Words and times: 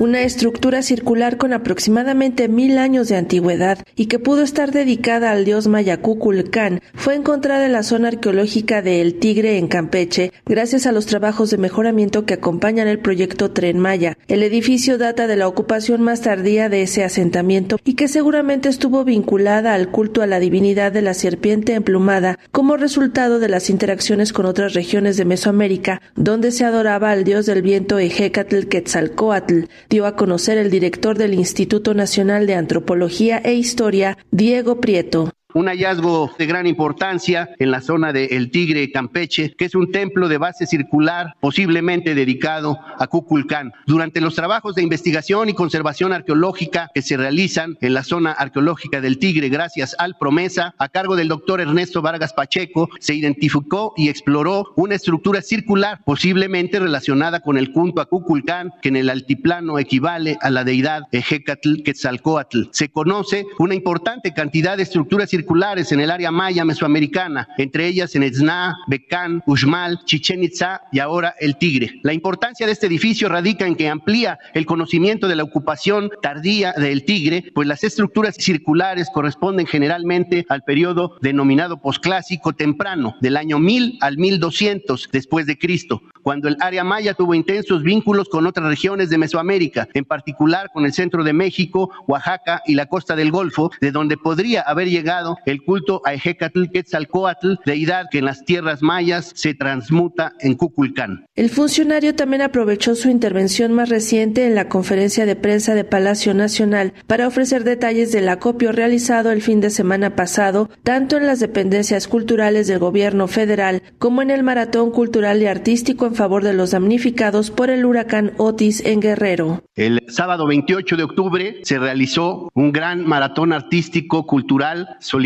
una 0.00 0.22
estructura 0.22 0.80
circular 0.80 1.36
con 1.36 1.52
aproximadamente 1.52 2.48
mil 2.48 2.78
años 2.78 3.08
de 3.08 3.16
antigüedad 3.16 3.84
y 3.96 4.06
que 4.06 4.18
pudo 4.18 4.40
estar 4.42 4.72
dedicada 4.72 5.30
al 5.30 5.44
dios 5.44 5.66
maya 5.66 6.00
Kukulcán, 6.00 6.80
fue 6.94 7.14
encontrada 7.14 7.66
en 7.66 7.72
la 7.72 7.82
zona 7.82 8.08
arqueológica 8.08 8.80
de 8.80 9.02
El 9.02 9.16
Tigre 9.16 9.58
en 9.58 9.68
Campeche, 9.68 10.32
gracias 10.46 10.86
a 10.86 10.92
los 10.92 11.04
trabajos 11.04 11.50
de 11.50 11.58
mejoramiento 11.58 12.24
que 12.24 12.32
acompañan 12.32 12.88
el 12.88 12.98
proyecto 12.98 13.50
Tren 13.50 13.78
Maya. 13.78 14.16
El 14.26 14.42
edificio 14.42 14.96
data 14.96 15.26
de 15.26 15.36
la 15.36 15.46
ocupación 15.46 16.00
más 16.00 16.22
tardía 16.22 16.70
de 16.70 16.80
ese 16.80 17.04
asentamiento 17.04 17.76
y 17.84 17.92
que 17.92 18.08
seguramente 18.08 18.70
estuvo 18.70 19.04
vinculada 19.04 19.74
al 19.74 19.90
culto 19.90 20.22
a 20.22 20.26
la 20.26 20.40
divinidad 20.40 20.92
de 20.92 21.02
la 21.02 21.12
serpiente 21.12 21.74
emplumada 21.74 22.38
como 22.52 22.78
resultado 22.78 23.38
de 23.38 23.50
las 23.50 23.68
interacciones 23.68 24.32
con 24.32 24.46
otras 24.46 24.72
regiones 24.72 25.18
de 25.18 25.26
Mesoamérica, 25.26 26.00
donde 26.16 26.52
se 26.52 26.64
adoraba 26.64 27.10
al 27.10 27.24
dios 27.24 27.44
del 27.44 27.60
viento 27.60 27.98
Ejecatl 27.98 28.60
Quetzalcoatl, 28.60 29.64
dio 29.90 30.06
a 30.06 30.16
conocer 30.16 30.56
el 30.56 30.70
director 30.70 31.18
del 31.18 31.34
Instituto 31.34 31.92
Nacional 31.92 32.46
de 32.46 32.54
Antropología 32.54 33.38
e 33.44 33.54
Historia, 33.54 34.16
Diego 34.30 34.80
Prieto. 34.80 35.30
Un 35.52 35.66
hallazgo 35.66 36.30
de 36.38 36.46
gran 36.46 36.68
importancia 36.68 37.50
en 37.58 37.72
la 37.72 37.80
zona 37.80 38.12
de 38.12 38.26
El 38.26 38.52
Tigre, 38.52 38.92
Campeche, 38.92 39.52
que 39.58 39.64
es 39.64 39.74
un 39.74 39.90
templo 39.90 40.28
de 40.28 40.38
base 40.38 40.64
circular 40.64 41.34
posiblemente 41.40 42.14
dedicado 42.14 42.78
a 42.98 43.08
Cuculcán. 43.08 43.72
Durante 43.84 44.20
los 44.20 44.36
trabajos 44.36 44.76
de 44.76 44.82
investigación 44.82 45.48
y 45.48 45.54
conservación 45.54 46.12
arqueológica 46.12 46.88
que 46.94 47.02
se 47.02 47.16
realizan 47.16 47.76
en 47.80 47.94
la 47.94 48.04
zona 48.04 48.30
arqueológica 48.30 49.00
del 49.00 49.18
Tigre, 49.18 49.48
gracias 49.48 49.96
al 49.98 50.16
Promesa, 50.16 50.72
a 50.78 50.88
cargo 50.88 51.16
del 51.16 51.26
doctor 51.26 51.60
Ernesto 51.60 52.00
Vargas 52.00 52.32
Pacheco, 52.32 52.88
se 53.00 53.14
identificó 53.14 53.92
y 53.96 54.08
exploró 54.08 54.72
una 54.76 54.94
estructura 54.94 55.42
circular 55.42 55.98
posiblemente 56.04 56.78
relacionada 56.78 57.40
con 57.40 57.58
el 57.58 57.72
culto 57.72 58.00
a 58.00 58.06
Cuculcán, 58.06 58.70
que 58.82 58.90
en 58.90 58.96
el 58.96 59.10
altiplano 59.10 59.80
equivale 59.80 60.38
a 60.42 60.50
la 60.50 60.62
deidad 60.62 61.02
Ejecatl 61.10 61.82
Quetzalcoatl. 61.82 62.68
Se 62.70 62.88
conoce 62.88 63.46
una 63.58 63.74
importante 63.74 64.32
cantidad 64.32 64.76
de 64.76 64.84
estructuras 64.84 65.28
circulares 65.28 65.39
circulares 65.40 65.90
en 65.90 66.00
el 66.00 66.10
área 66.10 66.30
maya 66.30 66.66
mesoamericana, 66.66 67.48
entre 67.56 67.86
ellas 67.86 68.14
en 68.14 68.22
Esná, 68.22 68.76
Becán, 68.88 69.42
Uxmal, 69.46 70.04
Chichen 70.04 70.44
Itza 70.44 70.82
y 70.92 70.98
ahora 70.98 71.34
el 71.40 71.56
Tigre. 71.56 71.98
La 72.02 72.12
importancia 72.12 72.66
de 72.66 72.72
este 72.72 72.88
edificio 72.88 73.26
radica 73.30 73.66
en 73.66 73.74
que 73.74 73.88
amplía 73.88 74.38
el 74.52 74.66
conocimiento 74.66 75.28
de 75.28 75.36
la 75.36 75.44
ocupación 75.44 76.10
tardía 76.20 76.72
del 76.72 77.06
Tigre, 77.06 77.50
pues 77.54 77.66
las 77.66 77.82
estructuras 77.84 78.36
circulares 78.36 79.08
corresponden 79.14 79.66
generalmente 79.66 80.44
al 80.50 80.62
periodo 80.62 81.16
denominado 81.22 81.80
posclásico 81.80 82.52
temprano, 82.52 83.16
del 83.22 83.38
año 83.38 83.58
1000 83.58 83.96
al 84.02 84.18
1200 84.18 85.08
después 85.10 85.46
de 85.46 85.58
Cristo, 85.58 86.02
cuando 86.22 86.48
el 86.48 86.56
área 86.60 86.84
maya 86.84 87.14
tuvo 87.14 87.34
intensos 87.34 87.82
vínculos 87.82 88.28
con 88.28 88.46
otras 88.46 88.66
regiones 88.66 89.08
de 89.08 89.16
Mesoamérica, 89.16 89.88
en 89.94 90.04
particular 90.04 90.68
con 90.72 90.84
el 90.84 90.92
centro 90.92 91.24
de 91.24 91.32
México, 91.32 91.90
Oaxaca 92.06 92.60
y 92.66 92.74
la 92.74 92.86
costa 92.86 93.16
del 93.16 93.30
Golfo, 93.30 93.70
de 93.80 93.90
donde 93.90 94.18
podría 94.18 94.60
haber 94.62 94.90
llegado 94.90 95.29
el 95.46 95.62
culto 95.62 96.02
a 96.04 96.14
Ejecatl 96.14 96.66
Quetzalcoatl, 96.72 97.54
deidad 97.64 98.06
que 98.10 98.18
en 98.18 98.24
las 98.26 98.44
tierras 98.44 98.82
mayas 98.82 99.32
se 99.34 99.54
transmuta 99.54 100.34
en 100.40 100.54
Cuculcán. 100.54 101.26
El 101.34 101.50
funcionario 101.50 102.14
también 102.14 102.42
aprovechó 102.42 102.94
su 102.94 103.08
intervención 103.08 103.72
más 103.72 103.88
reciente 103.88 104.46
en 104.46 104.54
la 104.54 104.68
conferencia 104.68 105.26
de 105.26 105.36
prensa 105.36 105.74
de 105.74 105.84
Palacio 105.84 106.34
Nacional 106.34 106.92
para 107.06 107.26
ofrecer 107.26 107.64
detalles 107.64 108.12
del 108.12 108.28
acopio 108.28 108.72
realizado 108.72 109.30
el 109.30 109.42
fin 109.42 109.60
de 109.60 109.70
semana 109.70 110.16
pasado, 110.16 110.70
tanto 110.82 111.16
en 111.16 111.26
las 111.26 111.40
dependencias 111.40 112.08
culturales 112.08 112.66
del 112.66 112.78
gobierno 112.78 113.28
federal 113.28 113.82
como 113.98 114.22
en 114.22 114.30
el 114.30 114.42
maratón 114.42 114.90
cultural 114.90 115.42
y 115.42 115.46
artístico 115.46 116.06
en 116.06 116.14
favor 116.14 116.44
de 116.44 116.54
los 116.54 116.72
damnificados 116.72 117.50
por 117.50 117.70
el 117.70 117.84
huracán 117.84 118.32
Otis 118.36 118.84
en 118.84 119.00
Guerrero. 119.00 119.62
El 119.74 120.02
sábado 120.08 120.46
28 120.46 120.96
de 120.96 121.02
octubre 121.02 121.60
se 121.62 121.78
realizó 121.78 122.50
un 122.54 122.72
gran 122.72 123.06
maratón 123.06 123.52
artístico 123.52 124.26
cultural 124.26 124.96
solidario 125.00 125.19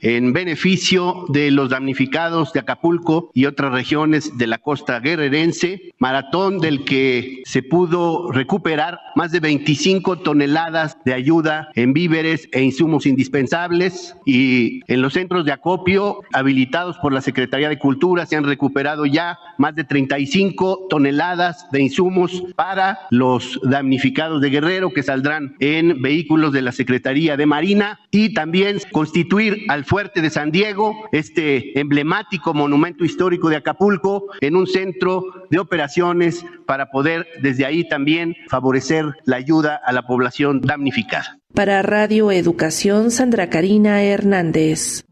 en 0.00 0.32
beneficio 0.32 1.26
de 1.28 1.50
los 1.50 1.68
damnificados 1.68 2.52
de 2.52 2.60
Acapulco 2.60 3.30
y 3.34 3.44
otras 3.44 3.72
regiones 3.72 4.38
de 4.38 4.46
la 4.46 4.58
costa 4.58 5.00
guerrerense, 5.00 5.92
maratón 5.98 6.58
del 6.58 6.84
que 6.84 7.42
se 7.44 7.62
pudo 7.62 8.32
recuperar 8.32 8.98
más 9.18 9.32
de 9.32 9.40
25 9.40 10.20
toneladas 10.20 10.96
de 11.04 11.12
ayuda 11.12 11.70
en 11.74 11.92
víveres 11.92 12.48
e 12.52 12.62
insumos 12.62 13.04
indispensables. 13.04 14.14
Y 14.24 14.82
en 14.86 15.02
los 15.02 15.14
centros 15.14 15.44
de 15.44 15.50
acopio 15.50 16.20
habilitados 16.32 16.98
por 16.98 17.12
la 17.12 17.20
Secretaría 17.20 17.68
de 17.68 17.80
Cultura 17.80 18.26
se 18.26 18.36
han 18.36 18.44
recuperado 18.44 19.06
ya 19.06 19.36
más 19.58 19.74
de 19.74 19.82
35 19.82 20.86
toneladas 20.88 21.66
de 21.72 21.82
insumos 21.82 22.44
para 22.54 23.00
los 23.10 23.58
damnificados 23.64 24.40
de 24.40 24.50
Guerrero 24.50 24.90
que 24.90 25.02
saldrán 25.02 25.56
en 25.58 26.00
vehículos 26.00 26.52
de 26.52 26.62
la 26.62 26.70
Secretaría 26.70 27.36
de 27.36 27.46
Marina 27.46 27.98
y 28.12 28.34
también 28.34 28.78
constituir 28.92 29.64
al 29.66 29.84
fuerte 29.84 30.22
de 30.22 30.30
San 30.30 30.52
Diego, 30.52 30.94
este 31.10 31.76
emblemático 31.80 32.54
monumento 32.54 33.04
histórico 33.04 33.48
de 33.48 33.56
Acapulco, 33.56 34.26
en 34.40 34.54
un 34.54 34.68
centro 34.68 35.24
de 35.50 35.58
operaciones 35.58 36.44
para 36.66 36.90
poder 36.90 37.26
desde 37.42 37.64
ahí 37.64 37.88
también 37.88 38.36
favorecer 38.48 39.06
la 39.24 39.36
ayuda 39.36 39.80
a 39.84 39.92
la 39.92 40.02
población 40.02 40.60
damnificada. 40.60 41.38
Para 41.54 41.82
Radio 41.82 42.30
Educación, 42.30 43.10
Sandra 43.10 43.48
Karina 43.48 44.02
Hernández. 44.02 45.02